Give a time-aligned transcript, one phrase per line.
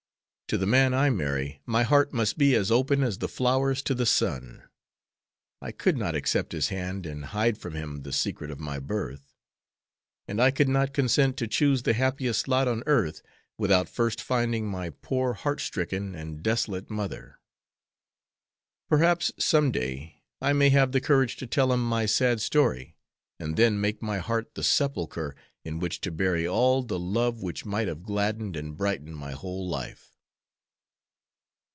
[0.51, 3.95] To the man I marry my heart must be as open as the flowers to
[3.95, 4.63] the sun.
[5.61, 9.33] I could not accept his hand and hide from him the secret of my birth;
[10.27, 13.21] and I could not consent to choose the happiest lot on earth
[13.57, 17.39] without first finding my poor heart stricken and desolate mother.
[18.89, 22.97] Perhaps some day I may have the courage to tell him my sad story,
[23.39, 25.33] and then make my heart the sepulchre
[25.63, 29.65] in which to bury all the love which might have gladdened and brightened my whole
[29.65, 30.09] life."